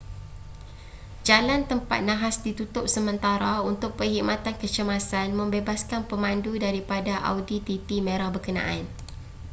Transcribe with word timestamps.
jalan 1.27 1.61
tempat 1.71 1.99
nahas 2.09 2.35
ditutup 2.45 2.85
sementara 2.95 3.53
untuk 3.71 3.91
perkhidmatan 3.99 4.55
kecemasan 4.61 5.27
membebaskan 5.39 6.01
pemandu 6.11 6.51
daripada 6.65 7.13
audi 7.29 7.57
tt 7.67 7.89
merah 8.07 8.29
berkenaan 8.35 8.81